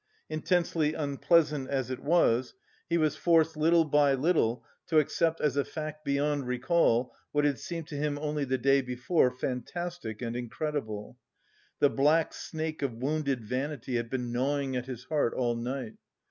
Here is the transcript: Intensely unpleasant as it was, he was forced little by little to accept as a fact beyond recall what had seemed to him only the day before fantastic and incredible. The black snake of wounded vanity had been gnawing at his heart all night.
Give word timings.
Intensely 0.31 0.95
unpleasant 0.95 1.69
as 1.69 1.91
it 1.91 1.99
was, 1.99 2.55
he 2.89 2.97
was 2.97 3.15
forced 3.15 3.55
little 3.55 3.85
by 3.85 4.15
little 4.15 4.65
to 4.87 4.97
accept 4.97 5.39
as 5.39 5.55
a 5.55 5.63
fact 5.63 6.03
beyond 6.03 6.47
recall 6.47 7.13
what 7.31 7.45
had 7.45 7.59
seemed 7.59 7.85
to 7.89 7.95
him 7.97 8.17
only 8.17 8.43
the 8.43 8.57
day 8.57 8.81
before 8.81 9.29
fantastic 9.29 10.19
and 10.23 10.35
incredible. 10.35 11.19
The 11.77 11.91
black 11.91 12.33
snake 12.33 12.81
of 12.81 12.95
wounded 12.95 13.43
vanity 13.43 13.97
had 13.97 14.09
been 14.09 14.31
gnawing 14.31 14.75
at 14.75 14.87
his 14.87 15.03
heart 15.03 15.35
all 15.35 15.55
night. 15.55 15.93